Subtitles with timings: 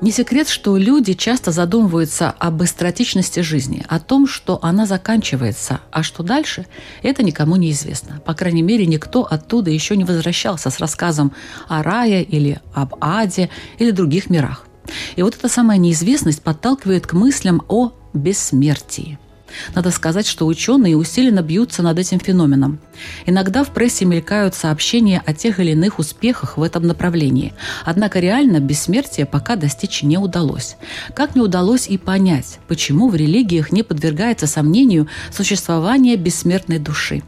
[0.00, 6.02] Не секрет, что люди часто задумываются об быстротечности жизни, о том, что она заканчивается, а
[6.02, 6.66] что дальше,
[7.02, 8.18] это никому не известно.
[8.24, 11.32] По крайней мере, никто оттуда еще не возвращался с рассказом
[11.68, 14.66] о рае или об аде или других мирах.
[15.16, 19.18] И вот эта самая неизвестность подталкивает к мыслям о бессмертии–
[19.74, 22.80] надо сказать, что ученые усиленно бьются над этим феноменом.
[23.26, 27.54] Иногда в прессе мелькают сообщения о тех или иных успехах в этом направлении.
[27.84, 30.76] Однако реально бессмертия пока достичь не удалось.
[31.14, 37.22] Как не удалось и понять, почему в религиях не подвергается сомнению существование бессмертной души.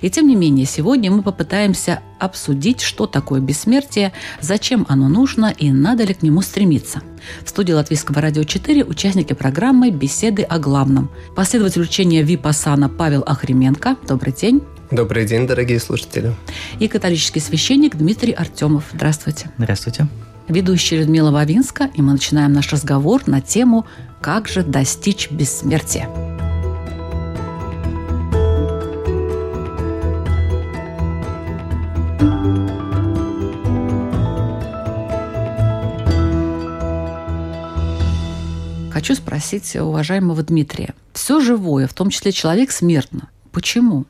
[0.00, 5.70] И тем не менее, сегодня мы попытаемся обсудить, что такое бессмертие, зачем оно нужно и
[5.70, 7.00] надо ли к нему стремиться.
[7.44, 11.10] В студии Латвийского радио 4 участники программы «Беседы о главном».
[11.34, 13.96] Последователь учения Випасана Павел Ахременко.
[14.06, 14.62] Добрый день.
[14.90, 16.34] Добрый день, дорогие слушатели.
[16.80, 18.84] И католический священник Дмитрий Артемов.
[18.92, 19.50] Здравствуйте.
[19.56, 20.08] Здравствуйте.
[20.48, 23.86] Ведущая Людмила Вавинска, и мы начинаем наш разговор на тему
[24.20, 26.49] «Как же достичь бессмертия?».
[39.00, 40.92] Хочу спросить уважаемого Дмитрия.
[41.14, 43.30] Все живое, в том числе человек, смертно.
[43.50, 44.04] Почему?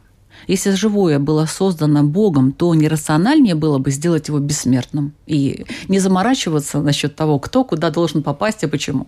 [0.48, 6.80] Если живое было создано Богом, то нерациональнее было бы сделать его бессмертным и не заморачиваться
[6.80, 9.06] насчет того, кто куда должен попасть и почему.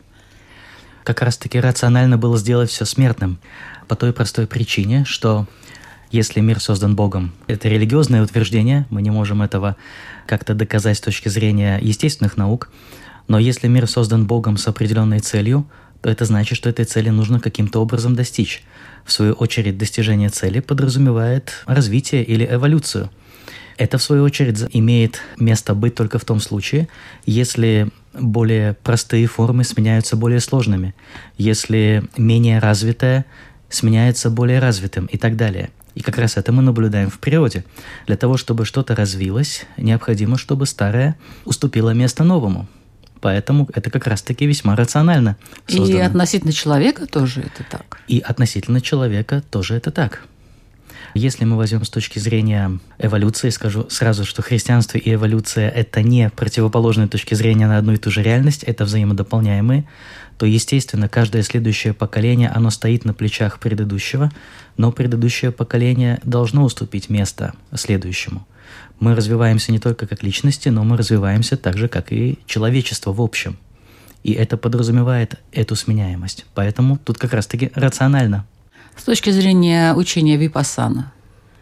[1.03, 3.41] Как раз-таки рационально было сделать все смертным
[3.89, 5.49] по той простой причине, что
[6.13, 9.77] если мир создан Богом, это религиозное утверждение, мы не можем этого
[10.29, 12.71] как-то доказать с точки зрения естественных наук,
[13.29, 15.67] но если мир создан Богом с определенной целью,
[16.01, 18.65] то это значит, что этой цели нужно каким-то образом достичь.
[19.05, 23.11] В свою очередь, достижение цели подразумевает развитие или эволюцию.
[23.79, 26.89] Это, в свою очередь, имеет место быть только в том случае,
[27.25, 30.95] если более простые формы сменяются более сложными,
[31.39, 33.25] если менее развитое
[33.71, 35.71] сменяется более развитым и так далее.
[35.95, 37.65] И как раз это мы наблюдаем в природе.
[38.07, 42.69] Для того, чтобы что-то развилось, необходимо, чтобы старое уступило место новому.
[43.23, 45.37] Поэтому это как раз-таки весьма рационально.
[45.69, 46.01] Создано.
[46.01, 48.01] И относительно человека тоже это так.
[48.09, 50.25] И относительно человека тоже это так.
[51.15, 56.31] Если мы возьмем с точки зрения эволюции, скажу сразу, что христианство и эволюция– это не
[56.31, 59.85] противоположные точки зрения на одну и ту же реальность, это взаимодополняемые,
[60.37, 64.33] то, естественно, каждое следующее поколение, оно стоит на плечах предыдущего,
[64.77, 68.47] но предыдущее поколение должно уступить место следующему
[69.01, 73.21] мы развиваемся не только как личности, но мы развиваемся так же, как и человечество в
[73.21, 73.59] общем.
[74.23, 76.47] И это подразумевает эту сменяемость.
[76.55, 78.47] Поэтому тут как раз-таки рационально.
[78.97, 81.13] С точки зрения учения Випасана,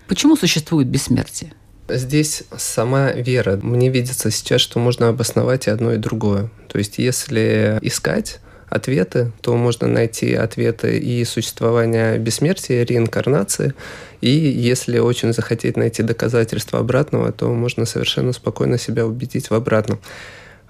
[0.09, 1.54] почему существует бессмертие?
[1.88, 3.59] Здесь сама вера.
[3.62, 6.50] Мне видится сейчас, что можно обосновать и одно, и другое.
[6.69, 13.75] То есть, если искать ответы, то можно найти ответы и существования бессмертия, реинкарнации.
[14.20, 20.00] И если очень захотеть найти доказательства обратного, то можно совершенно спокойно себя убедить в обратном.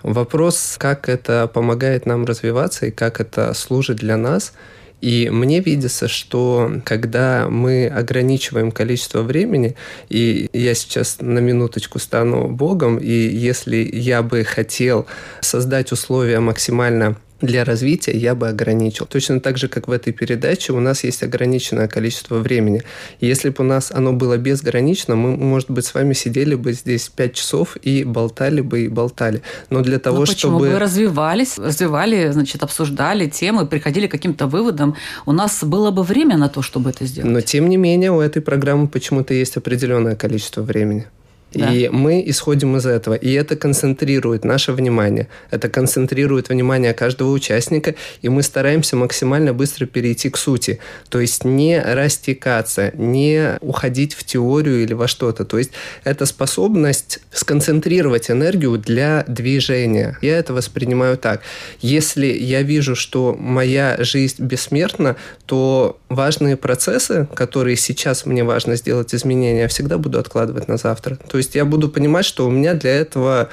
[0.03, 4.53] Вопрос, как это помогает нам развиваться и как это служит для нас–
[5.01, 9.77] и мне видится, что когда мы ограничиваем количество времени,
[10.09, 15.07] и я сейчас на минуточку стану Богом, и если я бы хотел
[15.41, 19.07] создать условия максимально для развития я бы ограничил.
[19.07, 22.83] Точно так же, как в этой передаче, у нас есть ограниченное количество времени.
[23.21, 27.09] Если бы у нас оно было безгранично, мы, может быть, с вами сидели бы здесь
[27.09, 29.43] пять часов и болтали бы и болтали.
[29.71, 30.59] Но для того, Но почему?
[30.59, 30.71] чтобы...
[30.71, 34.97] Вы развивались, развивали, значит, обсуждали темы, приходили к каким-то выводам.
[35.27, 37.31] У нас было бы время на то, чтобы это сделать.
[37.31, 41.07] Но, тем не менее, у этой программы почему-то есть определенное количество времени.
[41.53, 41.73] Да.
[41.73, 43.15] И мы исходим из этого.
[43.15, 45.29] И это концентрирует наше внимание.
[45.51, 47.95] Это концентрирует внимание каждого участника.
[48.23, 50.79] И мы стараемся максимально быстро перейти к сути.
[51.09, 55.45] То есть не растекаться, не уходить в теорию или во что-то.
[55.45, 55.73] То есть
[56.05, 60.19] это способность сконцентрировать энергию для движения.
[60.23, 61.43] Я это воспринимаю так.
[61.81, 65.17] Если я вижу, что моя жизнь бессмертна,
[65.47, 71.17] то важные процессы, которые сейчас мне важно сделать изменения, я всегда буду откладывать на завтра.
[71.17, 73.49] То есть я буду понимать, что у меня для этого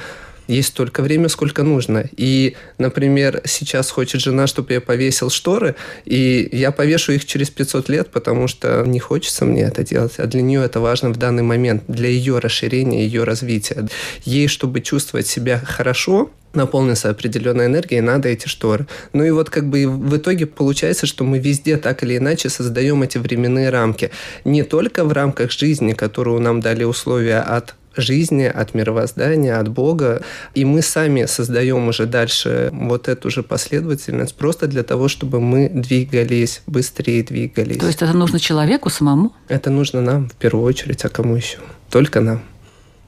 [0.48, 2.06] есть столько времени, сколько нужно.
[2.16, 7.90] И, например, сейчас хочет жена, чтобы я повесил шторы, и я повешу их через 500
[7.90, 11.44] лет, потому что не хочется мне это делать, а для нее это важно в данный
[11.44, 13.88] момент, для ее расширения, ее развития.
[14.24, 18.88] Ей, чтобы чувствовать себя хорошо, наполнился определенной энергией, надо эти шторы.
[19.14, 23.04] Ну и вот как бы в итоге получается, что мы везде так или иначе создаем
[23.04, 24.12] эти временные рамки.
[24.44, 30.22] Не только в рамках жизни, которую нам дали условия от жизни, от мировоздания, от Бога.
[30.54, 35.70] И мы сами создаем уже дальше вот эту же последовательность просто для того, чтобы мы
[35.70, 37.78] двигались, быстрее двигались.
[37.78, 39.34] То есть это нужно человеку самому?
[39.48, 41.58] Это нужно нам в первую очередь, а кому еще?
[41.90, 42.42] Только нам.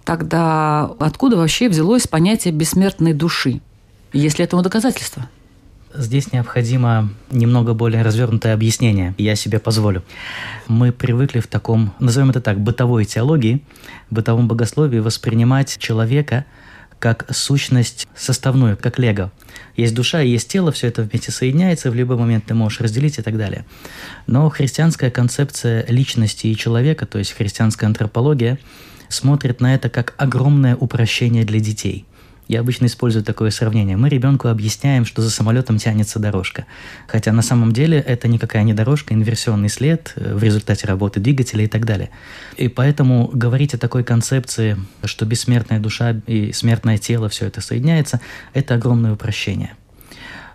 [0.06, 3.62] Тогда откуда вообще взялось понятие бессмертной души?
[4.14, 5.30] Есть ли этому доказательства?
[5.94, 10.04] Здесь необходимо немного более развернутое объяснение, я себе позволю.
[10.68, 13.64] Мы привыкли в таком, назовем это так, бытовой теологии,
[14.12, 16.46] бытовом богословии воспринимать человека
[17.00, 19.32] как сущность составную, как лего.
[19.76, 23.24] Есть душа, есть тело, все это вместе соединяется, в любой момент ты можешь разделить и
[23.24, 23.66] так далее.
[24.28, 28.60] Но христианская концепция личности и человека, то есть христианская антропология,
[29.08, 32.06] смотрит на это как огромное упрощение для детей–
[32.50, 33.96] я обычно использую такое сравнение.
[33.96, 36.66] Мы ребенку объясняем, что за самолетом тянется дорожка.
[37.06, 41.66] Хотя на самом деле это никакая не дорожка, инверсионный след э, в результате работы двигателя
[41.66, 42.10] и так далее.
[42.58, 48.20] И поэтому говорить о такой концепции, что бессмертная душа и смертное тело, все это соединяется,
[48.56, 49.76] это огромное упрощение.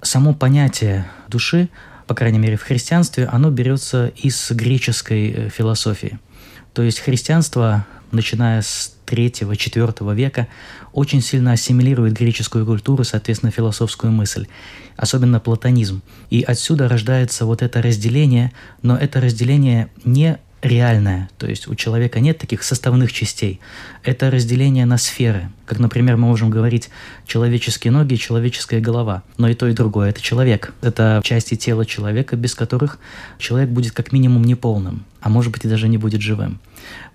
[0.02, 1.68] Само понятие души,
[2.08, 6.18] по крайней мере в христианстве, оно берется из греческой э, философии.
[6.72, 10.48] То есть христианство, начиная с 3-4 века
[10.94, 14.46] очень сильно ассимилирует греческую культуру, соответственно, философскую мысль,
[14.96, 16.02] особенно платонизм.
[16.30, 18.52] И отсюда рождается вот это разделение,
[18.82, 23.60] но это разделение не реальное, то есть у человека нет таких составных частей.
[24.02, 25.50] Это разделение на сферы.
[25.66, 26.88] Как, например, мы можем говорить
[27.26, 29.22] человеческие ноги и человеческая голова.
[29.36, 30.72] Но и то, и другое– это человек.
[30.80, 32.98] Это части тела человека, без которых
[33.38, 36.58] человек будет как минимум неполным, а может быть и даже не будет живым.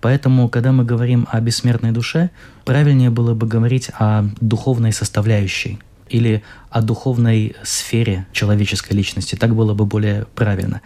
[0.00, 2.30] Поэтому, когда мы говорим о бессмертной душе,
[2.64, 5.80] правильнее было бы говорить о духовной составляющей–
[6.10, 9.34] или о духовной сфере человеческой личности.
[9.34, 10.80] Так было бы более правильно.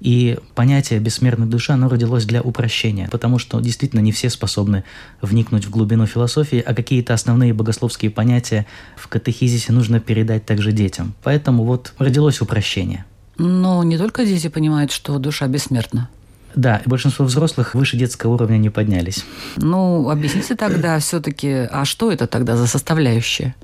[0.00, 4.84] И понятие «бессмертная душа» оно родилось для упрощения, потому что действительно не все способны
[5.20, 8.66] вникнуть в глубину философии, а какие-то основные богословские понятия
[8.96, 11.14] в катехизисе нужно передать также детям.
[11.22, 13.04] Поэтому вот родилось упрощение.
[13.38, 16.08] Но не только дети понимают, что душа бессмертна.
[16.54, 19.24] Да, большинство взрослых выше детского уровня не поднялись.
[19.56, 23.54] Ну, объясните тогда все-таки, а что это тогда за составляющая?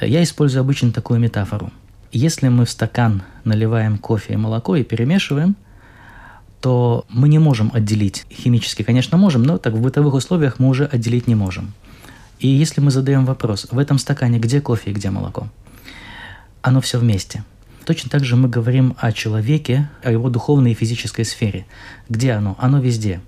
[0.00, 1.70] Я использую обычно такую метафору.
[2.12, 5.56] Если мы в стакан наливаем кофе и молоко и перемешиваем,
[6.60, 8.26] то мы не можем отделить.
[8.30, 11.72] Химически, конечно, можем, но так в бытовых условиях мы уже отделить не можем.
[12.38, 15.48] И если мы задаем вопрос, в этом стакане где кофе и где молоко,
[16.62, 17.44] оно все вместе.
[17.84, 21.66] Точно так же мы говорим о человеке, о его духовной и физической сфере.
[22.08, 22.56] Где оно?
[22.58, 23.20] Оно везде.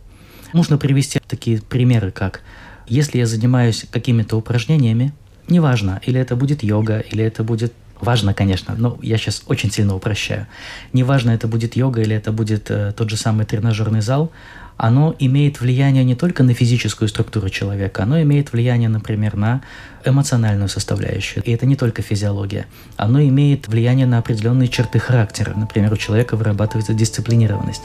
[0.53, 2.43] Можно привести такие примеры, как
[2.87, 5.13] если я занимаюсь какими-то упражнениями,
[5.53, 7.73] неважно, или это будет йога, или это будет
[8.03, 10.49] Важно, конечно, но я сейчас очень сильно упрощаю.
[10.93, 14.33] Неважно, это будет йога или это будет э, тот же самый тренажерный зал,
[14.77, 19.63] оно имеет влияние не только на физическую структуру человека, оно имеет влияние, например, на
[20.05, 21.45] эмоциональную составляющую.
[21.45, 22.67] И это не только физиология.
[22.97, 25.55] Оно имеет влияние на определенные черты характера.
[25.55, 27.83] Например, у человека вырабатывается дисциплинированность.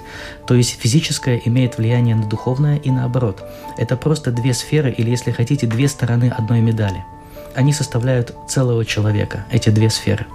[0.47, 3.43] То есть физическое имеет влияние на духовное и наоборот.
[3.77, 7.03] Это просто две сферы или, если хотите, две стороны одной медали–
[7.57, 10.27] они составляют целого человека, эти две сферы.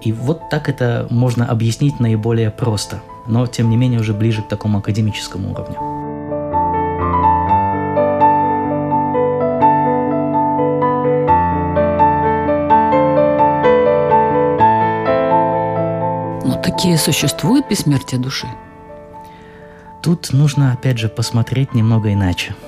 [0.00, 4.48] И вот так это можно объяснить наиболее просто, но тем не менее уже ближе к
[4.48, 5.76] такому академическому уровню.
[16.46, 18.48] Но такие существуют бессмертие души?
[20.02, 22.54] Тут нужно, опять же, посмотреть немного иначе–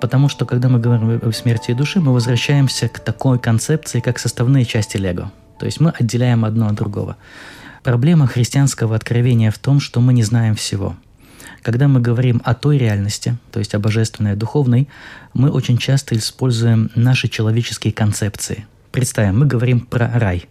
[0.00, 4.64] Потому что, когда мы говорим о смерти души, мы возвращаемся к такой концепции, как составные
[4.64, 5.32] части Лего.
[5.58, 7.16] То есть мы отделяем одно от другого.
[7.82, 10.94] Проблема христианского откровения в том, что мы не знаем всего.
[11.62, 14.88] Когда мы говорим о той реальности, то есть о божественной, духовной,
[15.34, 18.66] мы очень часто используем наши человеческие концепции.
[18.92, 20.48] Представим, мы говорим про рай.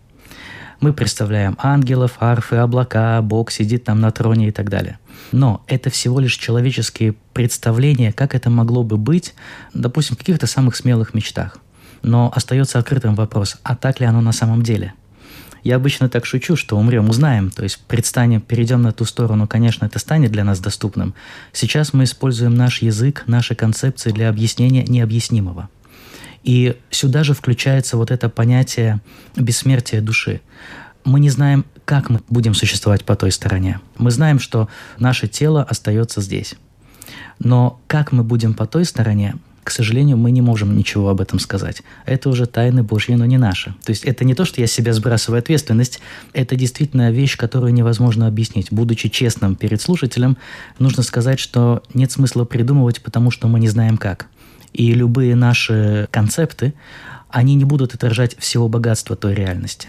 [0.81, 4.99] Мы представляем ангелов, арфы, облака, Бог сидит там на троне и так далее–
[5.31, 9.35] но это всего лишь человеческие представления, как это могло бы быть,
[9.73, 11.59] допустим, в каких-то самых смелых мечтах.
[12.01, 14.93] Но остается открытым вопрос, а так ли оно на самом деле?
[15.63, 17.51] Я обычно так шучу, что умрем, узнаем.
[17.51, 21.13] То есть предстанем, перейдем на ту сторону, конечно, это станет для нас доступным.
[21.51, 25.69] Сейчас мы используем наш язык, наши концепции для объяснения необъяснимого.
[26.43, 29.01] И сюда же включается вот это понятие
[29.35, 30.39] бессмертия души.
[31.03, 33.79] Мы не знаем, как мы будем существовать по той стороне.
[33.97, 34.67] Мы знаем, что
[34.99, 36.55] наше тело остается здесь.
[37.39, 41.39] Но как мы будем по той стороне, к сожалению, мы не можем ничего об этом
[41.39, 41.83] сказать.
[42.05, 43.73] Это уже тайны Божьи, но не наши.
[43.85, 46.01] То есть это не то, что я себя сбрасываю ответственность,
[46.33, 48.67] это действительно вещь, которую невозможно объяснить.
[48.69, 50.35] Будучи честным перед слушателем,
[50.79, 54.27] нужно сказать, что нет смысла придумывать, потому что мы не знаем как.
[54.73, 56.73] И любые наши концепты,
[57.29, 59.87] они не будут отражать всего богатства той реальности.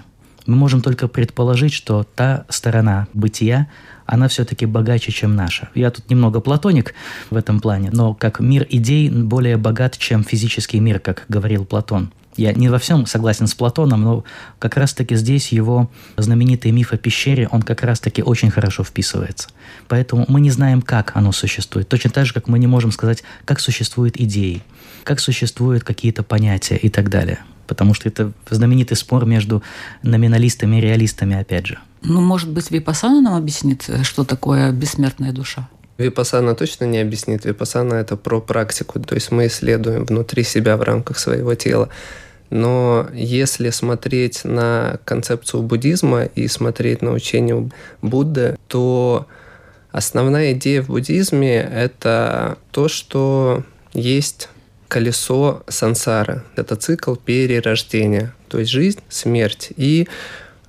[0.48, 3.68] Мы можем только предположить, что та сторона бытия,
[4.06, 5.68] она все-таки богаче, чем наша.
[5.74, 6.94] Я тут немного платоник
[7.28, 12.10] в этом плане, но как мир идей более богат, чем физический мир, как говорил Платон.
[12.38, 14.24] Я не во всем согласен с Платоном, но
[14.58, 19.50] как раз-таки здесь его знаменитый миф о пещере, он как раз-таки очень хорошо вписывается.
[19.86, 21.90] Поэтому мы не знаем, как оно существует.
[21.90, 24.62] Точно так же, как мы не можем сказать, как существуют идеи,
[25.04, 27.40] как существуют какие-то понятия и так далее.
[27.68, 29.62] Потому что это знаменитый спор между
[30.02, 31.78] номиналистами и реалистами, опять же.
[32.02, 35.68] Ну, может быть, Випасана нам объяснит, что такое бессмертная душа?
[35.98, 37.44] Випасана точно не объяснит.
[37.44, 39.00] Випасана– это про практику.
[39.00, 41.88] То есть мы исследуем внутри себя в рамках своего тела.
[42.50, 47.70] Но если смотреть на концепцию буддизма и смотреть на учение
[48.00, 49.26] Будды, то
[49.90, 54.48] основная идея в буддизме– это то, что есть
[54.88, 56.42] колесо сансары.
[56.56, 59.70] Это цикл перерождения, то есть жизнь, смерть.
[59.76, 60.08] И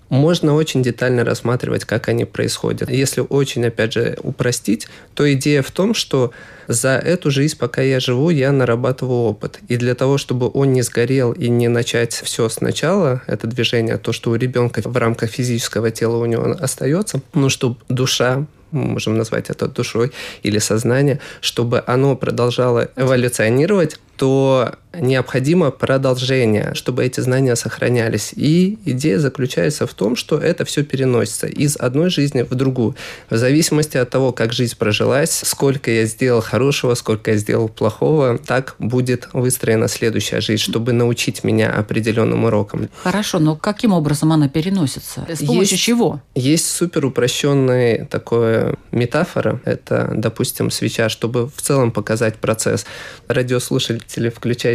[0.09, 2.89] можно очень детально рассматривать, как они происходят.
[2.89, 6.31] Если очень, опять же, упростить, то идея в том, что
[6.67, 9.59] за эту жизнь, пока я живу, я нарабатываю опыт.
[9.67, 14.11] И для того, чтобы он не сгорел и не начать все сначала, это движение, то,
[14.11, 19.17] что у ребенка в рамках физического тела у него остается, ну, чтобы душа мы можем
[19.17, 20.11] назвать это душой
[20.43, 28.33] или сознание, чтобы оно продолжало эволюционировать, то необходимо продолжение, чтобы эти знания сохранялись.
[28.35, 32.95] И идея заключается в том, что это все переносится из одной жизни в другую.
[33.29, 38.37] В зависимости от того, как жизнь прожилась, сколько я сделал хорошего, сколько я сделал плохого,
[38.37, 42.89] так будет выстроена следующая жизнь, чтобы научить меня определенным урокам.
[43.03, 45.25] Хорошо, но каким образом она переносится?
[45.29, 46.21] С помощью есть, чего?
[46.35, 49.61] Есть супер упрощенная такая метафора.
[49.65, 52.85] Это, допустим, свеча, чтобы в целом показать процесс.
[53.27, 54.29] Радиослушатель или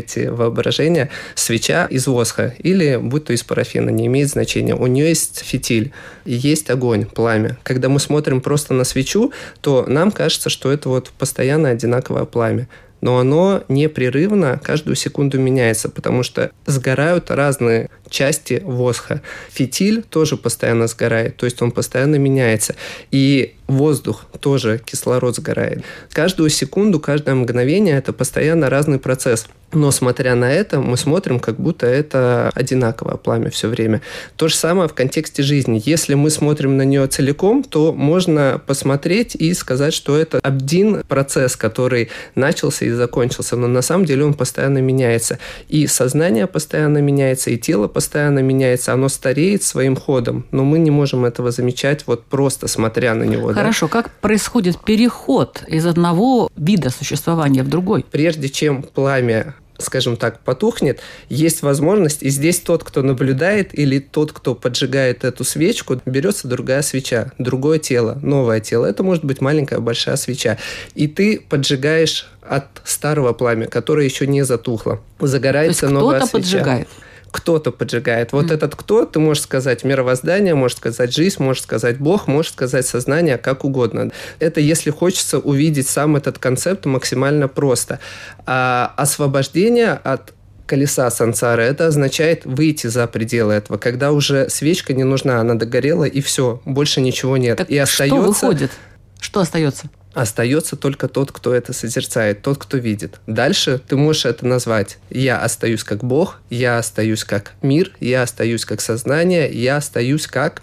[0.05, 4.75] включайте воображение, свеча из восха или будь то из парафина, не имеет значения.
[4.75, 5.93] У нее есть фитиль,
[6.25, 7.59] есть огонь, пламя.
[7.63, 12.69] Когда мы смотрим просто на свечу, то нам кажется, что это вот постоянно одинаковое пламя
[13.01, 19.21] но оно непрерывно каждую секунду меняется, потому что сгорают разные части восха.
[19.51, 22.77] Фитиль тоже постоянно сгорает, то есть он постоянно меняется.
[23.11, 25.85] И воздух тоже, кислород сгорает.
[26.13, 29.47] Каждую секунду, каждое мгновение это постоянно разный процесс.
[29.73, 34.03] Но смотря на это, мы смотрим, как будто это одинаковое пламя все время.
[34.37, 35.83] То же самое в контексте жизни.
[35.85, 41.57] Если мы смотрим на нее целиком, то можно посмотреть и сказать, что это один процесс,
[41.57, 43.57] который начался и закончился.
[43.57, 45.41] Но на самом деле он постоянно меняется.
[45.69, 48.93] И сознание постоянно меняется, и тело постоянно меняется.
[48.93, 50.47] Оно стареет своим ходом.
[50.51, 53.53] Но мы не можем этого замечать вот просто смотря на него.
[53.53, 53.93] Хорошо, да?
[53.93, 58.05] как происходит переход из одного вида существования в другой?
[58.11, 64.33] Прежде чем пламя скажем так, потухнет, есть возможность, и здесь тот, кто наблюдает, или тот,
[64.33, 68.87] кто поджигает эту свечку, берется другая свеча, другое тело, новое тело.
[68.87, 70.59] Это может быть маленькая, большая свеча.
[70.95, 75.01] И ты поджигаешь от старого пламя, которое еще не затухло.
[75.19, 76.33] Загорается новая свеча.
[76.33, 76.89] поджигает
[77.35, 78.33] кто-то поджигает.
[78.33, 78.55] Вот mm.
[78.55, 83.39] этот кто, ты можешь сказать мировоздание, можешь сказать жизнь, можешь сказать Бог, можешь сказать сознание,
[83.39, 84.13] как угодно.
[84.39, 87.99] Это если хочется увидеть сам этот концепт максимально просто.
[88.47, 90.33] А освобождение от
[90.67, 96.05] колеса сансары, это означает выйти за пределы этого, когда уже свечка не нужна, она догорела,
[96.05, 97.59] и все, больше ничего нет.
[97.59, 98.17] Так и остается...
[98.17, 98.71] Что выходит?
[99.19, 99.91] Что остается?
[100.15, 103.21] Остается только тот, кто это созерцает, тот, кто видит.
[103.27, 104.99] Дальше ты можешь это назвать.
[105.11, 110.63] Я остаюсь как Бог, я остаюсь как мир, я остаюсь как сознание, я остаюсь как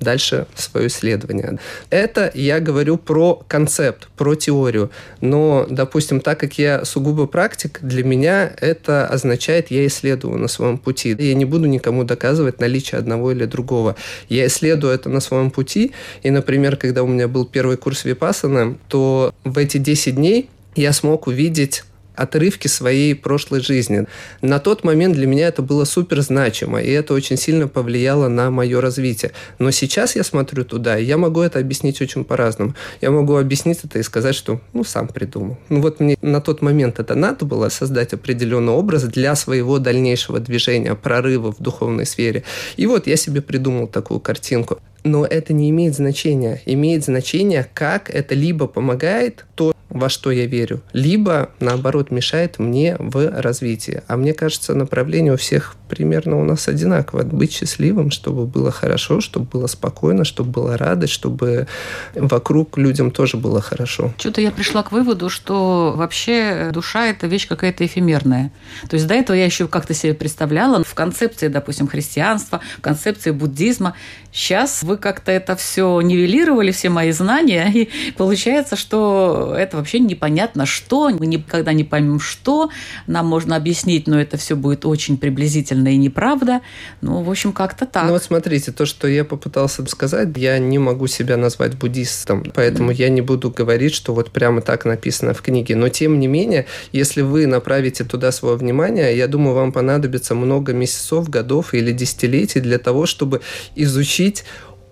[0.00, 1.58] дальше свое исследование.
[1.90, 4.90] Это я говорю про концепт, про теорию.
[5.20, 10.78] Но, допустим, так как я сугубо практик, для меня это означает, я исследую на своем
[10.78, 11.14] пути.
[11.18, 13.96] Я не буду никому доказывать наличие одного или другого.
[14.28, 15.92] Я исследую это на своем пути.
[16.22, 20.92] И, например, когда у меня был первый курс Випасана, то в эти 10 дней я
[20.92, 21.84] смог увидеть
[22.14, 24.06] отрывки своей прошлой жизни.
[24.42, 28.50] На тот момент для меня это было супер значимо, и это очень сильно повлияло на
[28.50, 29.32] мое развитие.
[29.58, 32.74] Но сейчас я смотрю туда, и я могу это объяснить очень по-разному.
[33.00, 35.58] Я могу объяснить это и сказать, что ну сам придумал.
[35.68, 40.40] Ну вот мне на тот момент это надо было создать определенный образ для своего дальнейшего
[40.40, 42.44] движения, прорыва в духовной сфере.
[42.76, 44.78] И вот я себе придумал такую картинку.
[45.04, 46.62] Но это не имеет значения.
[46.64, 52.96] Имеет значение, как это либо помогает то, во что я верю, либо, наоборот, мешает мне
[52.98, 54.02] в развитии.
[54.08, 57.22] А мне кажется, направление у всех примерно у нас одинаково.
[57.22, 61.68] Быть счастливым, чтобы было хорошо, чтобы было спокойно, чтобы была радость, чтобы
[62.14, 64.12] вокруг людям тоже было хорошо.
[64.18, 68.50] Что-то я пришла к выводу, что вообще душа– это вещь какая-то эфемерная.
[68.88, 73.30] То есть до этого я еще как-то себе представляла в концепции, допустим, христианства, в концепции
[73.30, 73.94] буддизма.
[74.32, 80.64] Сейчас вы как-то это все нивелировали, все мои знания, и получается, что это вообще непонятно
[80.64, 82.70] что, мы никогда не поймем что,
[83.06, 86.62] нам можно объяснить, но это все будет очень приблизительно и неправда.
[87.02, 88.04] Ну, в общем, как-то так.
[88.06, 92.92] Ну вот смотрите, то, что я попытался сказать, я не могу себя назвать буддистом, поэтому
[92.92, 92.94] mm.
[92.94, 95.76] я не буду говорить, что вот прямо так написано в книге.
[95.76, 100.72] Но тем не менее, если вы направите туда свое внимание, я думаю, вам понадобится много
[100.72, 103.42] месяцев, годов или десятилетий для того, чтобы
[103.76, 104.44] изучить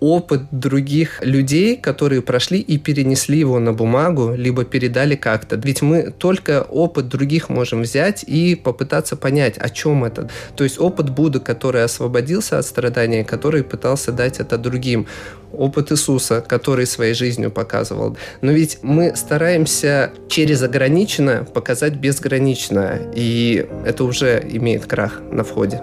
[0.03, 5.55] опыт других людей, которые прошли и перенесли его на бумагу, либо передали как-то.
[5.55, 10.29] Ведь мы только опыт других можем взять и попытаться понять, о чем это.
[10.57, 15.07] То есть опыт Будды, который освободился от страдания, который пытался дать это другим.
[15.53, 18.17] Опыт Иисуса, который своей жизнью показывал.
[18.41, 25.81] Но ведь мы стараемся через ограниченное показать безграничное, и это уже имеет крах на входе.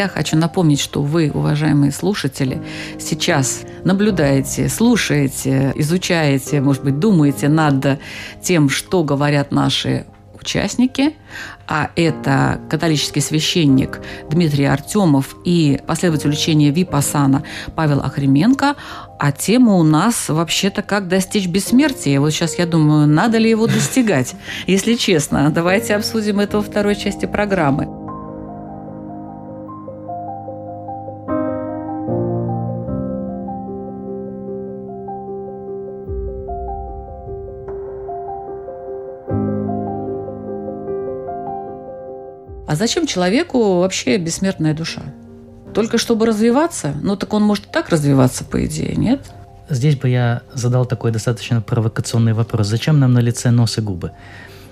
[0.00, 2.62] Я хочу напомнить, что вы, уважаемые слушатели,
[2.98, 8.00] сейчас наблюдаете, слушаете, изучаете, может быть, думаете над
[8.42, 11.16] тем, что говорят наши участники,
[11.68, 17.42] а это католический священник Дмитрий Артемов и последователь учения Випасана
[17.76, 18.76] Павел Охременко,
[19.18, 22.20] а тема у нас вообще-то «Как достичь бессмертия».
[22.20, 24.34] Вот сейчас я думаю, надо ли его достигать,
[24.66, 25.50] если честно.
[25.50, 27.99] Давайте обсудим это во второй части программы.
[42.80, 45.02] Зачем человеку вообще бессмертная душа?
[45.74, 46.94] Только чтобы развиваться?
[47.02, 49.20] Ну, так он может и так развиваться, по идее, нет?
[49.68, 52.66] Здесь бы я задал такой достаточно провокационный вопрос.
[52.66, 54.12] Зачем нам на лице нос и губы?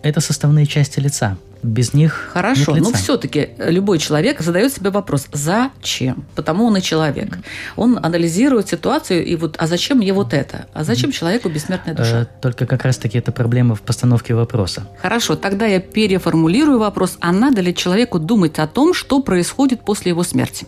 [0.03, 1.37] Это составные части лица.
[1.63, 6.25] Без них Хорошо, нет но все-таки любой человек задает себе вопрос, зачем?
[6.37, 7.39] Потому он и человек.
[7.77, 10.67] Он анализирует ситуацию, и вот, а зачем мне вот это?
[10.73, 12.23] А зачем человеку бессмертная душа?
[12.23, 14.87] Э, только как раз-таки это проблема в постановке вопроса.
[15.03, 20.11] Хорошо, тогда я переформулирую вопрос, а надо ли человеку думать о том, что происходит после
[20.11, 20.67] его смерти?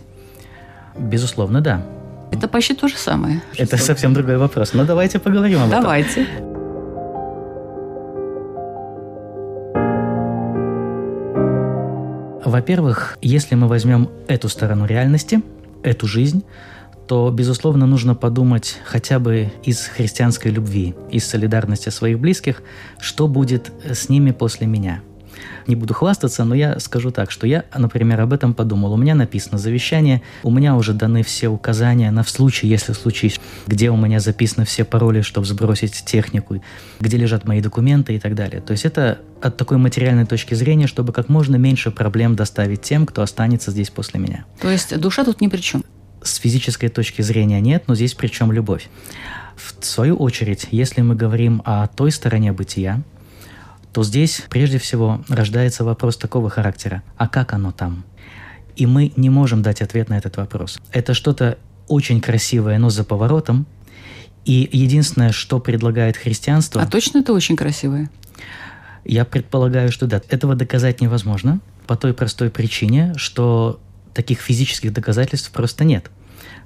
[0.99, 1.87] Безусловно, да.
[2.33, 3.43] Это почти то же самое.
[3.57, 4.73] Это совсем другой вопрос.
[4.73, 6.23] Но давайте поговорим об давайте.
[6.23, 6.27] этом.
[6.35, 6.50] Давайте.
[12.45, 15.43] Во-первых, если мы возьмем эту сторону реальности,
[15.83, 16.45] эту жизнь,
[17.07, 22.63] то, безусловно, нужно подумать хотя бы из христианской любви, из солидарности своих близких,
[22.99, 25.03] что будет с ними после меня–
[25.67, 28.93] не буду хвастаться, но я скажу так, что я, например, об этом подумал.
[28.93, 33.91] У меня написано завещание, у меня уже даны все указания на случай, если случись, где
[33.91, 36.63] у меня записаны все пароли, чтобы сбросить технику,
[37.01, 38.61] где лежат мои документы и так далее.
[38.61, 43.07] То есть это от такой материальной точки зрения, чтобы как можно меньше проблем доставить тем,
[43.07, 44.45] кто останется здесь после меня.
[44.61, 45.85] То есть душа тут ни при чем?
[46.23, 48.89] С физической точки зрения нет, но здесь причем любовь.
[49.57, 53.03] В свою очередь, если мы говорим о той стороне бытия,
[53.93, 57.03] то здесь прежде всего рождается вопрос такого характера.
[57.17, 58.05] А как оно там?
[58.77, 60.79] И мы не можем дать ответ на этот вопрос.
[60.93, 63.67] Это что-то очень красивое, но за поворотом.
[64.45, 66.81] И единственное, что предлагает христианство...
[66.81, 68.11] А точно это очень красивое?
[69.05, 70.23] Я предполагаю, что да.
[70.29, 73.81] Этого доказать невозможно по той простой причине, что
[74.15, 76.11] таких физических доказательств просто нет.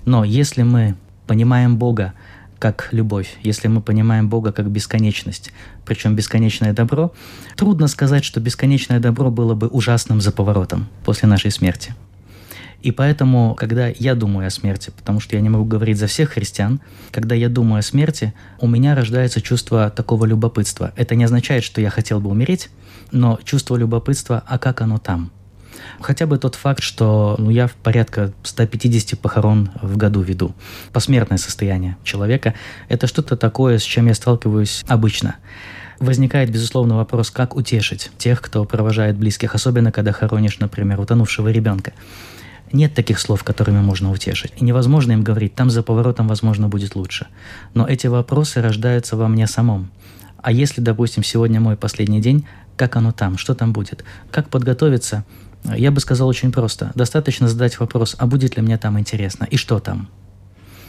[0.05, 2.13] Но если мы понимаем Бога
[2.59, 5.53] как любовь, если мы понимаем Бога как бесконечность,
[5.85, 7.13] причем бесконечное добро,
[7.57, 11.95] трудно сказать, что бесконечное добро было бы ужасным за поворотом после нашей смерти.
[12.85, 16.33] И поэтому, когда я думаю о смерти, потому что я не могу говорить за всех
[16.33, 20.93] христиан, когда я думаю о смерти, у меня рождается чувство такого любопытства.
[20.95, 22.69] Это не означает, что я хотел бы умереть,
[23.11, 25.31] но чувство любопытства, а как оно там?
[26.01, 30.55] Хотя бы тот факт, что ну, я порядка 150 похорон в году веду.
[30.93, 32.55] Посмертное состояние человека–
[32.89, 35.37] это что-то такое, с чем я сталкиваюсь обычно.
[36.01, 41.93] Возникает, безусловно, вопрос, как утешить тех, кто провожает близких, особенно когда хоронишь, например, утонувшего ребенка.
[42.73, 44.53] Нет таких слов, которыми можно утешить.
[44.57, 47.29] И невозможно им говорить, там за поворотом, возможно, будет лучше.
[47.73, 49.91] Но эти вопросы рождаются во мне самом.
[50.43, 52.45] А если, допустим, сегодня мой последний день,
[52.77, 55.25] как оно там, что там будет, как подготовиться,
[55.65, 56.93] я бы сказал очень просто.
[56.95, 60.09] Достаточно задать вопрос, а будет ли мне там интересно, и что там?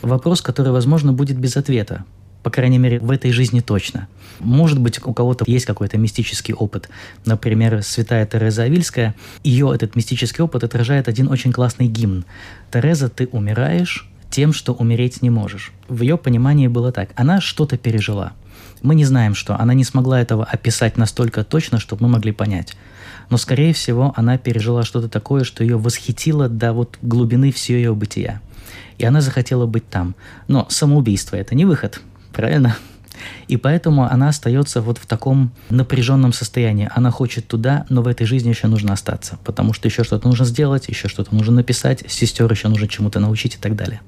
[0.02, 2.06] Вопрос, который, возможно, будет без ответа,
[2.46, 4.08] по крайней мере, в этой жизни точно.
[4.40, 6.90] Может быть, у кого-то есть какой-то мистический опыт.
[7.26, 12.24] Например, святая Тереза Авильская, ее этот мистический опыт отражает один очень классный гимн.
[12.72, 15.72] «Тереза, ты умираешь тем, что умереть не можешь».
[15.88, 17.10] В ее понимании было так.
[17.16, 18.34] Она что-то пережила.
[18.86, 19.60] Мы не знаем, что.
[19.60, 22.78] Она не смогла этого описать настолько точно, чтобы мы могли понять.
[23.30, 27.96] Но, скорее всего, она пережила что-то такое, что ее восхитило до вот глубины всего ее
[27.96, 28.42] бытия.
[29.00, 30.16] И она захотела быть там.
[30.48, 32.02] Но самоубийство– это не выход–
[32.36, 32.78] правильно?
[33.48, 36.90] И поэтому она остается вот в таком напряженном состоянии.
[36.94, 40.46] Она хочет туда, но в этой жизни еще нужно остаться, потому что еще что-то нужно
[40.46, 44.02] сделать, еще что-то нужно написать, сестер еще нужно чему-то научить и так далее.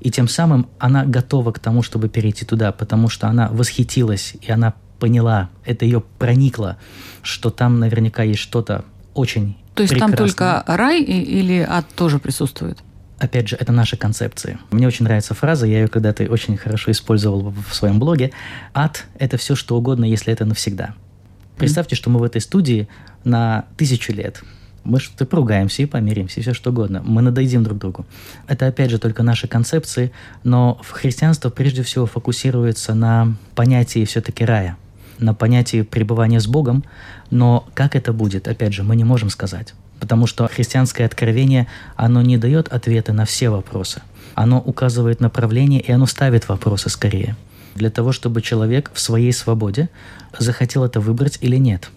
[0.00, 4.50] И тем самым она готова к тому, чтобы перейти туда, потому что она восхитилась, и
[4.50, 6.76] она поняла, это ее проникло,
[7.22, 8.84] что там наверняка есть что-то
[9.14, 10.16] очень То есть прекрасное.
[10.16, 12.78] там только рай или ад тоже присутствует?
[13.18, 14.58] Опять же, это наши концепции.
[14.70, 18.30] Мне очень нравится фраза, я ее когда-то очень хорошо использовал в своем блоге.
[18.74, 20.94] Ад– это все, что угодно, если это навсегда.
[21.56, 22.88] Представьте, что мы в этой студии
[23.24, 24.42] на тысячу лет.
[24.84, 27.02] Мы что-то поругаемся и помиримся, и все что угодно.
[27.04, 28.06] Мы надоедим друг другу.
[28.46, 30.12] Это, опять же, только наши концепции,
[30.44, 34.76] но в христианство прежде всего фокусируется на понятии все-таки рая,
[35.18, 36.84] на понятии пребывания с Богом,
[37.30, 39.74] но как это будет, опять же, мы не можем сказать.
[40.00, 44.02] Потому что христианское откровение, оно не дает ответы на все вопросы.
[44.34, 47.36] Оно указывает направление, и оно ставит вопросы скорее.
[47.74, 49.88] Для того, чтобы человек в своей свободе
[50.38, 51.90] захотел это выбрать или нет.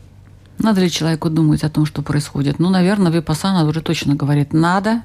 [0.57, 2.59] Надо ли человеку думать о том, что происходит?
[2.59, 5.01] Ну, наверное, Випасана уже точно говорит «надо»,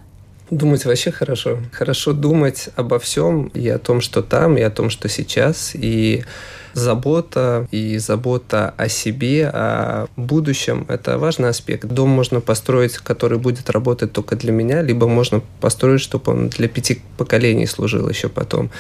[0.51, 1.59] Думать вообще хорошо.
[1.73, 5.73] Хорошо думать обо всем и о том, что там, и о том, что сейчас.
[5.75, 6.25] И
[6.73, 11.87] забота и забота о себе, о будущем– это важный аспект.
[11.87, 16.69] Дом можно построить, который будет работать только для меня, либо можно построить, чтобы он для
[16.69, 18.71] пяти поколений служил еще потом.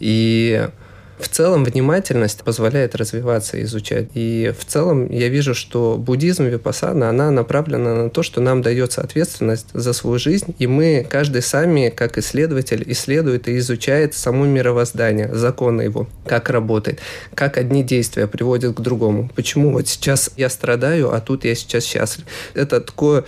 [0.00, 0.68] И
[1.24, 4.08] в целом внимательность позволяет развиваться, изучать.
[4.12, 9.00] И в целом я вижу, что буддизм, випасана, она направлена на то, что нам дается
[9.00, 15.34] ответственность за свою жизнь, и мы, каждый сами, как исследователь, исследует и изучает само мировоздание,
[15.34, 17.00] законы его, как работает,
[17.34, 19.30] как одни действия приводят к другому.
[19.34, 22.26] Почему вот сейчас я страдаю, а тут я сейчас счастлив.
[22.52, 23.24] Это такое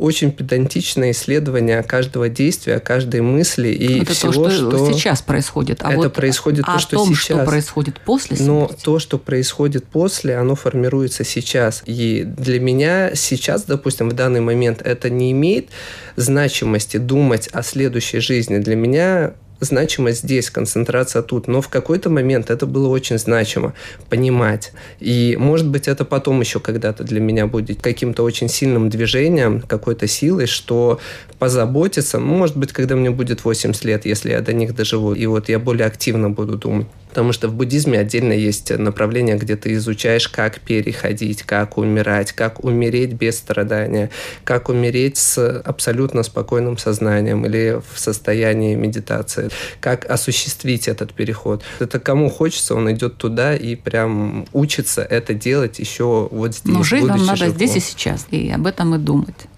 [0.00, 5.80] очень педантичное исследование каждого действия, каждой мысли и это всего, то, что, что сейчас происходит.
[5.82, 7.36] А это вот происходит о то, что том, сейчас.
[7.38, 8.84] что происходит после Но смерти.
[8.84, 11.82] то, что происходит после, оно формируется сейчас.
[11.84, 15.68] И для меня сейчас, допустим, в данный момент это не имеет
[16.16, 18.58] значимости думать о следующей жизни.
[18.58, 21.48] Для меня значимость здесь, концентрация тут.
[21.48, 23.74] Но в какой-то момент это было очень значимо
[24.08, 24.72] понимать.
[24.98, 30.06] И, может быть, это потом еще когда-то для меня будет каким-то очень сильным движением, какой-то
[30.06, 31.00] силой, что
[31.38, 35.26] позаботиться, ну, может быть, когда мне будет 80 лет, если я до них доживу, и
[35.26, 36.86] вот я более активно буду думать.
[37.10, 42.64] Потому что в буддизме отдельно есть направление, где ты изучаешь, как переходить, как умирать, как
[42.64, 44.10] умереть без страдания,
[44.44, 51.62] как умереть с абсолютно спокойным сознанием или в состоянии медитации, как осуществить этот переход.
[51.80, 56.74] Это кому хочется, он идет туда и прям учится это делать еще вот здесь.
[56.74, 57.54] Но жить нам будучи надо живым.
[57.54, 59.48] здесь и сейчас, и об этом и думать.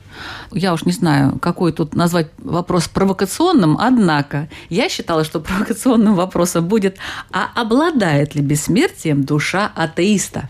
[0.52, 6.68] Я уж не знаю, какой тут назвать вопрос провокационным, однако я считала, что провокационным вопросом
[6.68, 6.96] будет,
[7.30, 10.48] а обладает ли бессмертием душа атеиста?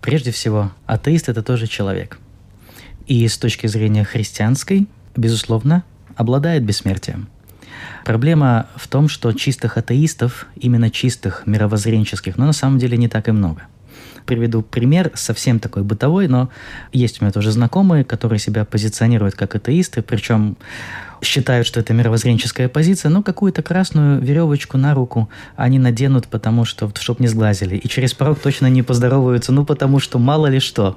[0.00, 2.18] Прежде всего, атеист– это тоже человек.
[3.06, 5.84] И с точки зрения христианской, безусловно,
[6.16, 7.28] обладает бессмертием.
[8.04, 13.28] Проблема в том, что чистых атеистов, именно чистых мировоззренческих, но на самом деле не так
[13.28, 13.62] и много–
[14.26, 16.50] приведу пример, совсем такой бытовой, но
[16.92, 20.56] есть у меня тоже знакомые, которые себя позиционируют как атеисты, причем
[21.22, 26.90] считают, что это мировоззренческая позиция, но какую-то красную веревочку на руку они наденут, потому что,
[26.98, 27.76] чтобы не сглазили.
[27.76, 30.96] И через порог точно не поздороваются, ну, потому что мало ли что.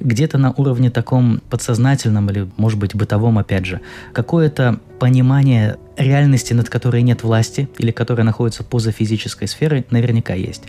[0.00, 3.80] Где-то на уровне таком подсознательном или, может быть, бытовом, опять же,
[4.12, 10.64] какое-то понимание реальности, над которой нет власти или которая находится поза физической сферы, наверняка есть.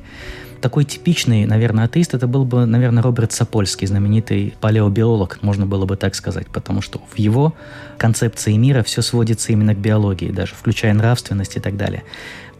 [0.62, 5.98] Такой типичный, наверное, атеист, это был бы, наверное, Роберт Сапольский, знаменитый палеобиолог, можно было бы
[5.98, 7.56] так сказать, потому что в его
[7.98, 12.04] концепции мира все сводится именно к биологии, даже включая нравственность и так далее.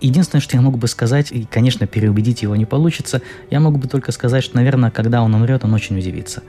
[0.02, 3.88] Единственное, что я мог бы сказать, и, конечно, переубедить его не получится, я мог бы
[3.88, 6.42] только сказать, что, наверное, когда он умрет, он очень удивится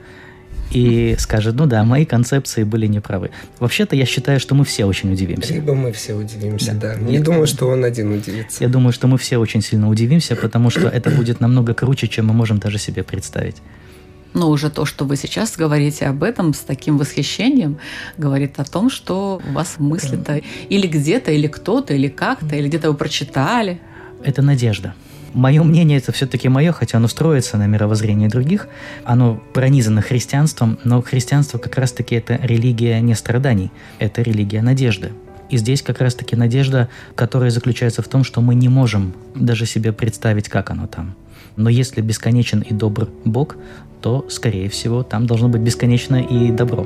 [0.73, 3.29] и скажет, ну да, мои концепции были неправы.
[3.59, 5.53] Вообще-то я считаю, что мы все очень удивимся.
[5.53, 6.95] Либо мы все удивимся, да.
[6.95, 6.95] да.
[6.95, 8.63] Не Нет, думаю, что он один удивится.
[8.63, 12.27] Я думаю, что мы все очень сильно удивимся, потому что это будет намного круче, чем
[12.27, 13.57] мы можем даже себе представить.
[14.33, 17.77] Но уже то, что вы сейчас говорите об этом с таким восхищением,
[18.17, 22.89] говорит о том, что у вас мысли-то или где-то, или кто-то, или как-то, или где-то
[22.91, 23.79] вы прочитали.
[24.23, 24.95] Это надежда.
[25.33, 28.67] Мое мнение это все-таки мое, хотя оно строится на мировоззрении других.
[29.03, 35.11] Оно пронизано христианством, но христианство как раз-таки это религия не страданий, это религия надежды.
[35.49, 39.91] И здесь как раз-таки надежда, которая заключается в том, что мы не можем даже себе
[39.91, 41.15] представить, как оно там.
[41.55, 43.55] Но если бесконечен и добр Бог,
[44.01, 46.85] то, скорее всего, там должно быть бесконечно и добро.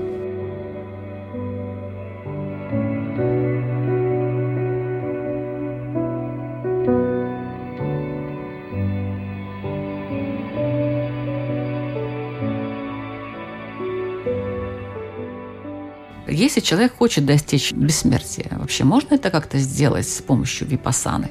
[16.58, 21.30] Если человек хочет достичь бессмертия, вообще можно это как-то сделать с помощью випасаны?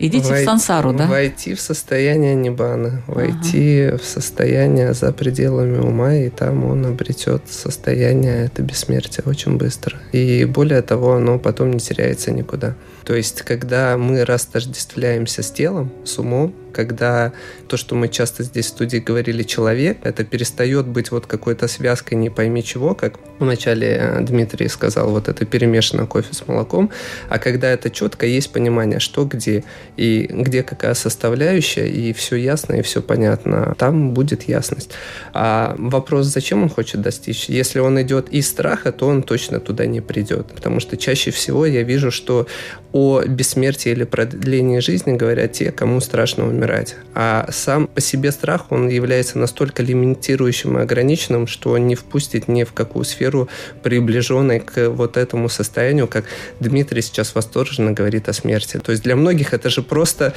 [0.00, 1.06] Идите войти, в сансару, да?
[1.06, 3.98] Войти в состояние небана, войти ага.
[3.98, 9.98] в состояние за пределами ума, и там он обретет состояние это бессмертия очень быстро.
[10.10, 12.74] И более того, оно потом не теряется никуда.
[13.04, 17.32] То есть, когда мы растождествляемся с телом, с умом, когда
[17.68, 22.18] то, что мы часто здесь в студии говорили «человек», это перестает быть вот какой-то связкой
[22.18, 26.90] не пойми чего, как вначале э, Дмитрий сказал, вот это перемешано кофе с молоком,
[27.28, 29.64] а когда это четко есть понимание, что где,
[29.96, 34.90] и где какая составляющая, и все ясно, и все понятно, там будет ясность.
[35.32, 37.48] А вопрос, зачем он хочет достичь?
[37.48, 41.66] Если он идет из страха, то он точно туда не придет, потому что чаще всего
[41.66, 42.46] я вижу, что
[42.92, 46.63] о бессмертии или продлении жизни говорят те, кому страшно умирать.
[47.14, 52.64] А сам по себе страх, он является настолько лимитирующим и ограниченным, что не впустит ни
[52.64, 53.48] в какую сферу
[53.82, 56.24] приближенной к вот этому состоянию, как
[56.60, 58.78] Дмитрий сейчас восторженно говорит о смерти.
[58.78, 60.34] То есть для многих это же просто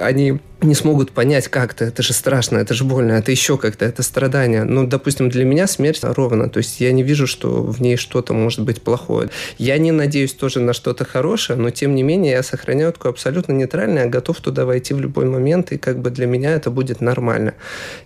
[0.00, 4.02] они не смогут понять как-то, это же страшно, это же больно, это еще как-то, это
[4.02, 4.64] страдание.
[4.64, 8.34] Ну, допустим, для меня смерть ровно, то есть я не вижу, что в ней что-то
[8.34, 9.30] может быть плохое.
[9.58, 13.52] Я не надеюсь тоже на что-то хорошее, но тем не менее я сохраняю такое абсолютно
[13.52, 17.54] нейтральное, готов туда войти в любой момент, и как бы для меня это будет нормально.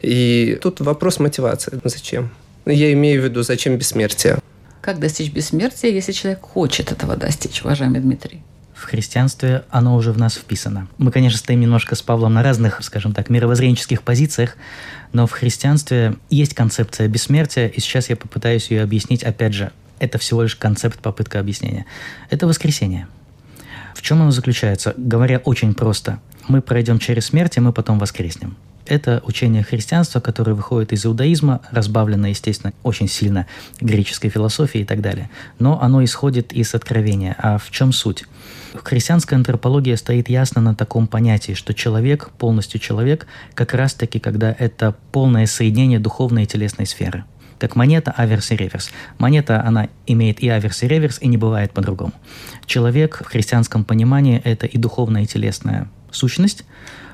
[0.00, 1.80] И тут вопрос мотивации.
[1.85, 2.30] Зачем?
[2.66, 4.38] Я имею в виду, зачем бессмертие?
[4.80, 8.42] Как достичь бессмертия, если человек хочет этого достичь, уважаемый Дмитрий?
[8.74, 10.88] В христианстве оно уже в нас вписано.
[10.98, 14.56] Мы, конечно, стоим немножко с Павлом на разных, скажем так, мировоззренческих позициях,
[15.12, 20.18] но в христианстве есть концепция бессмертия, и сейчас я попытаюсь ее объяснить, опять же, это
[20.18, 21.87] всего лишь концепт, попытка объяснения.
[22.30, 23.06] Это воскресение.
[23.94, 24.92] В чем оно заключается?
[24.96, 28.56] Говоря очень просто, мы пройдем через смерть, и мы потом воскреснем.
[28.87, 33.47] Это учение христианства, которое выходит из иудаизма, разбавлено, естественно, очень сильно
[33.81, 35.31] греческой философией и так далее.
[35.59, 37.35] Но оно исходит из откровения.
[37.38, 38.25] А в чем суть?
[38.75, 44.94] Христианская антропология стоит ясно на таком понятии, что человек, полностью человек, как раз-таки, когда это
[45.12, 47.25] полное соединение духовной и телесной сферы.
[47.59, 48.90] Как монета аверс и реверс.
[49.16, 52.12] Монета, она имеет и аверс, и реверс, и не бывает по-другому.
[52.66, 56.64] Человек в христианском понимании– это и духовная, и телесная сущность,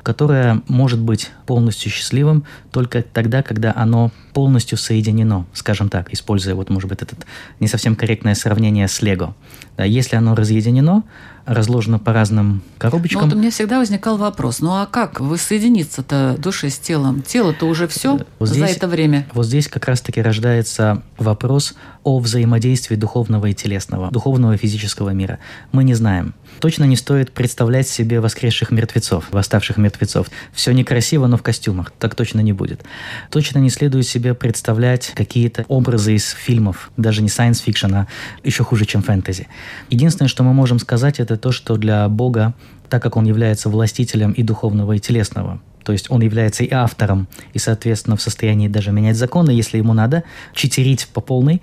[0.03, 6.71] которое может быть полностью счастливым только тогда, когда оно полностью соединено, скажем так, используя вот,
[6.71, 7.17] может быть, это
[7.59, 9.35] не совсем корректное сравнение с Лего.
[9.77, 11.05] Да, если оно разъединено,
[11.47, 13.23] разложено по разным коробочкам.
[13.23, 17.23] Но вот у меня всегда возникал вопрос, ну а как воссоединиться-то душой с телом?
[17.23, 19.27] Тело-то уже все э, вот здесь, за это время.
[19.33, 25.39] Вот здесь как раз-таки рождается вопрос о взаимодействии духовного и телесного, духовного и физического мира.
[25.73, 26.35] Мы не знаем.
[26.61, 30.29] Точно не стоит представлять себе воскресших мертвецов, восставших мертвецов.
[30.53, 31.91] Все некрасиво, но в костюмах.
[31.99, 32.83] Так точно не будет.
[33.31, 38.07] Точно не следует себе представлять какие-то образы из фильмов, даже не science fiction, а
[38.45, 39.49] еще хуже, чем фэнтези.
[39.89, 42.55] Единственное, что мы можем сказать, это то, что для Бога,
[42.91, 47.27] так как Он является властителем и духовного, и телесного, то есть он является и автором,
[47.55, 51.63] и, соответственно, в состоянии даже менять законы, если ему надо, читерить по полной.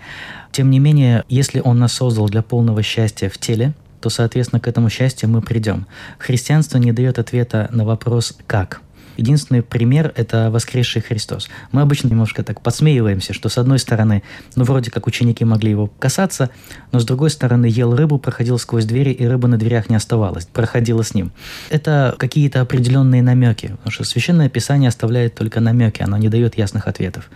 [0.51, 4.67] Тем не менее, если он нас создал для полного счастья в теле, то, соответственно, к
[4.67, 5.87] этому счастью мы придем.
[6.19, 8.81] Христианство не дает ответа на вопрос «как?».
[9.17, 11.49] Единственный пример– это воскресший Христос.
[11.71, 14.21] Мы обычно немножко так подсмеиваемся, что с одной стороны,
[14.55, 16.51] ну вроде как ученики могли его касаться,
[16.91, 20.45] но с другой стороны ел рыбу, проходил сквозь двери, и рыба на дверях не оставалась,
[20.45, 21.31] проходила с ним.
[21.69, 26.87] Это какие-то определенные намеки, потому что Священное Писание оставляет только намеки, оно не дает ясных
[26.87, 27.29] ответов.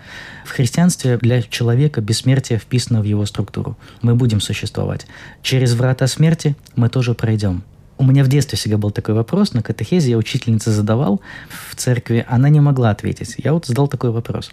[0.46, 3.78] В христианстве для человека бессмертие вписано в его структуру.
[4.04, 5.08] Мы будем существовать.
[5.42, 7.64] Через врата смерти мы тоже пройдем.
[8.02, 11.22] У меня в детстве всегда был такой вопрос, на катехезе я учительнице задавал
[11.70, 13.36] в церкви, она не могла ответить.
[13.38, 14.50] Я вот задал такой вопрос.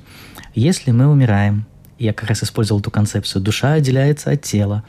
[0.55, 1.65] Если мы умираем,
[1.99, 4.85] я как раз использовал эту концепцию, душа отделяется от тела,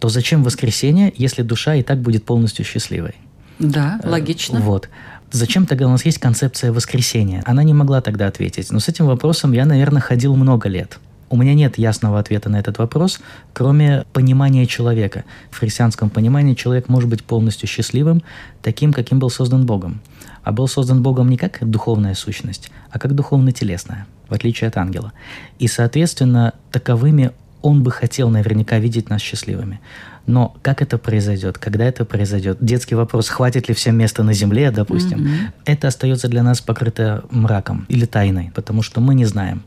[0.00, 3.14] то зачем воскресенье, если душа и так будет полностью счастливой?
[3.60, 4.58] Да, логично.
[4.58, 4.88] Вот.
[5.30, 7.44] Зачем тогда у нас есть концепция воскресения?
[7.46, 8.72] Она не могла тогда ответить.
[8.72, 10.98] Но с этим вопросом я, наверное, ходил много лет.
[11.34, 13.18] У меня нет ясного ответа на этот вопрос,
[13.52, 15.24] кроме понимания человека.
[15.50, 18.22] В христианском понимании человек может быть полностью счастливым,
[18.62, 20.00] таким, каким был создан Богом.
[20.44, 25.12] А был создан Богом не как духовная сущность, а как духовно-телесная, в отличие от ангела.
[25.58, 29.80] И, соответственно, таковыми он бы хотел наверняка видеть нас счастливыми.
[30.26, 32.58] Но как это произойдет, когда это произойдет?
[32.60, 35.50] Детский вопрос, хватит ли всем места на земле, допустим, mm-hmm.
[35.64, 39.64] это остается для нас покрыто мраком или тайной, потому что мы не знаем.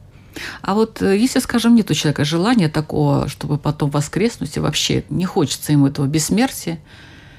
[0.61, 5.03] А вот э, если, скажем, нет у человека желания такого, чтобы потом воскреснуть, и вообще
[5.09, 6.79] не хочется ему этого бессмертия,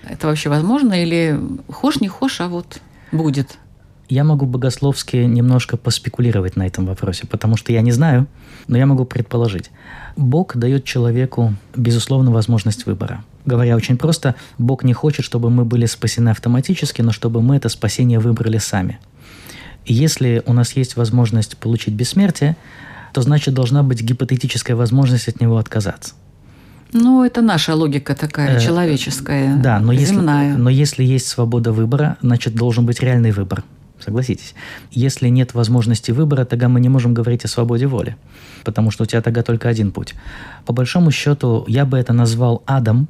[0.04, 0.94] это вообще возможно?
[1.00, 1.38] Или
[1.70, 2.80] хошь, не хошь, а вот
[3.12, 3.58] будет?
[4.08, 8.26] Я могу богословски немножко поспекулировать на этом вопросе, потому что я не знаю,
[8.66, 9.70] но я могу предположить.
[10.16, 13.22] Бог дает человеку, безусловно, возможность выбора.
[13.44, 17.68] Говоря очень просто, Бог не хочет, чтобы мы были спасены автоматически, но чтобы мы это
[17.68, 18.98] спасение выбрали сами.
[19.88, 22.56] Если у нас есть возможность получить бессмертие,
[23.12, 26.14] то значит должна быть гипотетическая возможность от него отказаться.
[26.92, 30.48] Ну, это наша логика такая, э, человеческая, да, но земная.
[30.48, 33.62] Если, но если есть свобода выбора, значит должен быть реальный выбор.
[33.98, 34.54] Согласитесь.
[34.92, 38.16] Если нет возможности выбора, тогда мы не можем говорить о свободе воли,
[38.64, 40.14] потому что у тебя тогда только один путь.
[40.66, 43.08] По большому счету, я бы это назвал адом,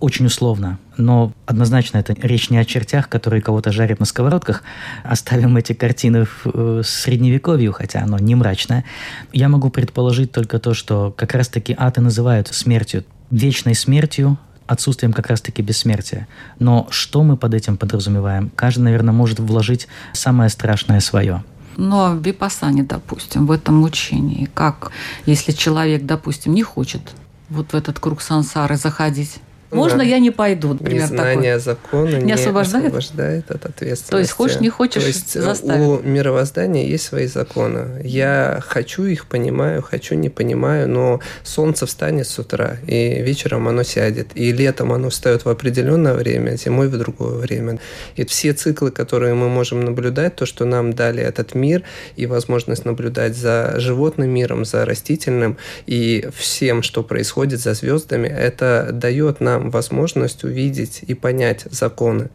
[0.00, 4.62] очень условно, но однозначно это речь не о чертях, которые кого-то жарят на сковородках.
[5.02, 8.84] Оставим эти картины в э, средневековью, хотя оно не мрачное.
[9.32, 15.26] Я могу предположить только то, что как раз-таки и называют смертью, вечной смертью, отсутствием как
[15.26, 16.28] раз-таки бессмертия.
[16.58, 18.50] Но что мы под этим подразумеваем?
[18.54, 21.42] Каждый, наверное, может вложить самое страшное свое.
[21.76, 24.90] Но в випасане, допустим, в этом учении, как
[25.26, 27.02] если человек, допустим, не хочет
[27.48, 29.38] вот в этот круг сансары заходить,
[29.70, 30.04] можно да.
[30.04, 31.74] я не пойду, например, Незнание такой.
[31.74, 32.86] закона не, не освобождает?
[32.86, 34.10] освобождает от ответственности.
[34.10, 35.86] То есть хочешь, не хочешь, То есть заставит.
[35.86, 38.00] у мировоздания есть свои законы.
[38.04, 43.82] Я хочу их, понимаю, хочу, не понимаю, но солнце встанет с утра, и вечером оно
[43.82, 44.28] сядет.
[44.34, 47.78] И летом оно встает в определенное время, зимой в другое время.
[48.16, 51.82] И все циклы, которые мы можем наблюдать, то, что нам дали этот мир,
[52.16, 58.90] и возможность наблюдать за животным миром, за растительным, и всем, что происходит за звездами, это
[58.92, 62.30] дает нам нам возможность увидеть и понять законы.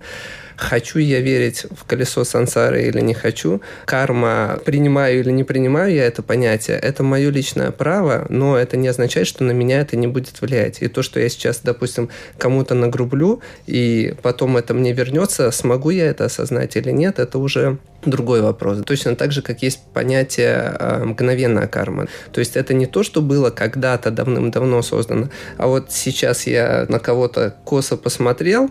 [0.56, 6.06] Хочу я верить в колесо сансары или не хочу, карма, принимаю или не принимаю я
[6.06, 10.08] это понятие, это мое личное право, но это не означает, что на меня это не
[10.08, 10.82] будет влиять.
[10.82, 16.06] И то, что я сейчас, допустим, кому-то нагрублю, и потом это мне вернется, смогу я
[16.08, 18.80] это осознать или нет, это уже другой вопрос.
[18.86, 22.08] Точно так же, как есть понятие э, мгновенная карма.
[22.32, 27.00] То есть это не то, что было когда-то давным-давно создано, а вот сейчас я на
[27.00, 28.70] кого-то косо посмотрел,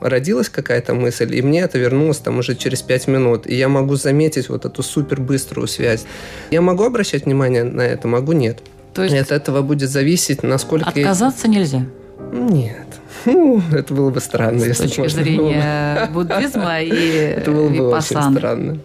[0.00, 3.96] родилась какая-то мысль, и мне это вернулось там уже через пять минут, и я могу
[3.96, 6.04] заметить вот эту супер быструю связь.
[6.50, 8.58] Я могу обращать внимание на это, могу нет.
[8.94, 10.88] То есть от этого будет зависеть, насколько...
[10.88, 11.52] Отказаться я...
[11.52, 11.86] нельзя?
[12.32, 12.86] Нет.
[13.24, 18.36] Фу, это было бы странно, С если точки зрения буддизма и Это было бы очень
[18.36, 18.78] странно.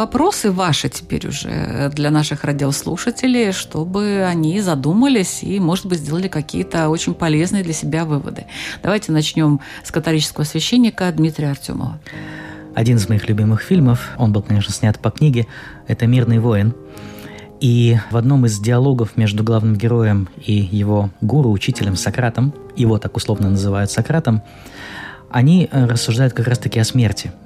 [0.00, 6.88] Вопросы ваши теперь уже для наших радиослушателей, чтобы они задумались и, может быть, сделали какие-то
[6.88, 8.46] очень полезные для себя выводы.
[8.82, 12.00] Давайте начнем с католического священника Дмитрия Артемова.
[12.74, 15.46] Один из моих любимых фильмов, он был, конечно, снят по книге,
[15.86, 16.74] это «Мирный воин».
[17.60, 23.14] И в одном из диалогов между главным героем и его гуру, учителем Сократом, его так
[23.18, 24.42] условно называют Сократом,
[25.30, 27.32] они рассуждают как раз-таки о смерти–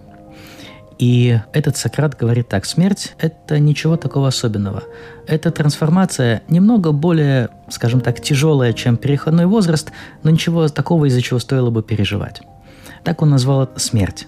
[0.98, 4.84] И этот Сократ говорит так, смерть– это ничего такого особенного.
[5.26, 9.90] Эта трансформация немного более, скажем так, тяжелая, чем переходной возраст,
[10.22, 12.42] но ничего такого, из-за чего стоило бы переживать.
[13.02, 14.26] Так он назвал смерть.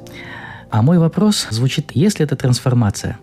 [0.70, 3.18] А мой вопрос звучит, если это трансформация,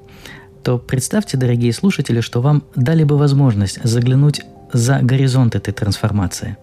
[0.63, 4.41] то представьте, дорогие слушатели, что вам дали бы возможность заглянуть
[4.71, 6.57] за горизонт этой трансформации,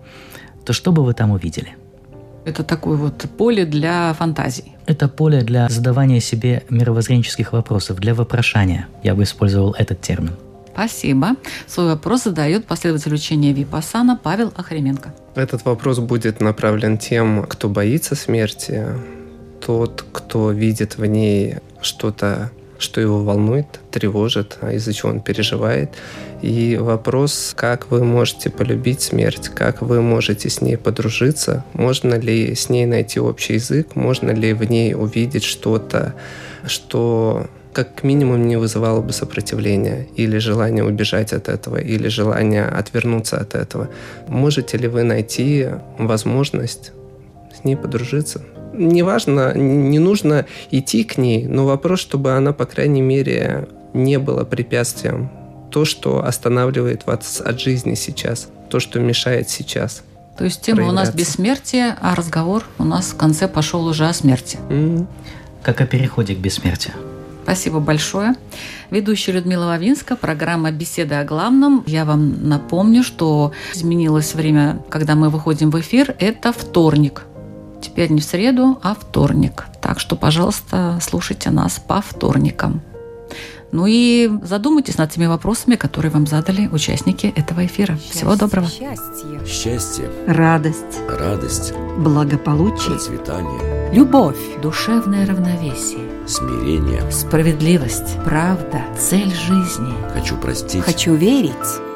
[0.64, 1.76] то что бы вы там увидели?
[2.45, 4.76] Это такое вот поле для фантазий.
[4.86, 8.86] Это поле для задавания себе мировоззренческих вопросов, для вопрошания.
[9.03, 10.32] Я бы использовал этот термин.
[10.72, 11.36] Спасибо.
[11.66, 15.12] Свой вопрос задает последователь учения Випасана Павел Охременко.
[15.34, 18.86] Этот вопрос будет направлен тем, кто боится смерти,
[19.64, 25.91] тот, кто видит в ней что-то что его волнует, тревожит, а из-за чего он переживает.
[26.43, 32.55] И вопрос, как вы можете полюбить смерть, как вы можете с ней подружиться, можно ли
[32.55, 36.14] с ней найти общий язык, можно ли в ней увидеть что-то,
[36.66, 43.38] что как минимум не вызывало бы сопротивления или желание убежать от этого, или желание отвернуться
[43.38, 43.88] от этого.
[44.26, 45.68] Можете ли вы найти
[45.99, 46.93] возможность
[47.55, 48.43] с ней подружиться?
[48.72, 54.45] неважно, не нужно идти к ней, но вопрос, чтобы она, по крайней мере, не была
[54.45, 55.30] препятствием.
[55.70, 60.02] То, что останавливает вас от жизни сейчас, то, что мешает сейчас.
[60.36, 64.12] То есть тема у нас бессмертие, а разговор у нас в конце пошел уже о
[64.12, 64.58] смерти.
[65.62, 66.94] Как о переходе к бессмертию.
[67.42, 68.34] Спасибо большое.
[68.90, 71.82] Ведущая Людмила Вавинска, программа «Беседа о главном».
[71.86, 76.14] Я вам напомню, что изменилось время, когда мы выходим в эфир.
[76.18, 77.22] Это вторник.
[77.82, 79.66] Теперь не в среду, а вторник.
[79.80, 82.82] Так что, пожалуйста, слушайте нас по вторникам.
[83.72, 87.94] Ну и задумайтесь над теми вопросами, которые вам задали участники этого эфира.
[87.94, 88.66] Счастье, Всего доброго.
[88.66, 89.46] Счастье.
[89.46, 90.98] Счастье, Радость.
[91.08, 92.90] радость, Благополучие.
[92.96, 94.36] процветание, Любовь.
[94.60, 97.08] Душевное равновесие, смирение.
[97.12, 99.94] справедливость, правда, цель жизни.
[100.14, 101.52] Хочу простить, Хочу верить.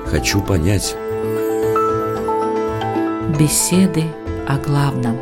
[0.07, 0.95] хочу понять.
[3.39, 4.05] Беседы
[4.47, 5.17] о главном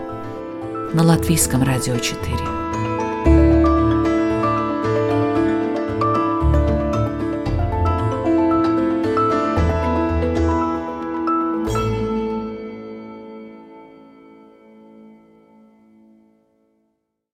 [0.93, 2.37] на Латвийском радио 4.